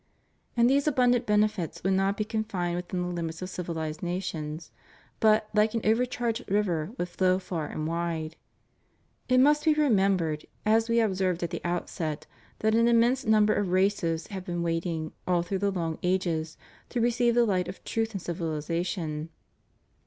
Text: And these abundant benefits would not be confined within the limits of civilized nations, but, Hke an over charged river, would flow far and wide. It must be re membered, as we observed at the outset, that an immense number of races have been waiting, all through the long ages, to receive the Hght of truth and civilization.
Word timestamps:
And 0.57 0.67
these 0.67 0.87
abundant 0.87 1.27
benefits 1.27 1.83
would 1.83 1.93
not 1.93 2.17
be 2.17 2.25
confined 2.25 2.75
within 2.75 3.03
the 3.03 3.07
limits 3.09 3.43
of 3.43 3.51
civilized 3.51 4.01
nations, 4.01 4.71
but, 5.19 5.47
Hke 5.53 5.75
an 5.75 5.81
over 5.83 6.07
charged 6.07 6.43
river, 6.49 6.91
would 6.97 7.07
flow 7.07 7.37
far 7.37 7.67
and 7.67 7.85
wide. 7.85 8.35
It 9.29 9.39
must 9.39 9.63
be 9.63 9.75
re 9.75 9.89
membered, 9.89 10.47
as 10.65 10.89
we 10.89 10.99
observed 10.99 11.43
at 11.43 11.51
the 11.51 11.61
outset, 11.63 12.25
that 12.61 12.73
an 12.73 12.87
immense 12.87 13.25
number 13.27 13.53
of 13.53 13.67
races 13.69 14.25
have 14.33 14.43
been 14.43 14.63
waiting, 14.63 15.11
all 15.27 15.43
through 15.43 15.59
the 15.59 15.69
long 15.69 15.99
ages, 16.01 16.57
to 16.89 16.99
receive 16.99 17.35
the 17.35 17.45
Hght 17.45 17.67
of 17.67 17.83
truth 17.83 18.13
and 18.13 18.21
civilization. 18.23 19.29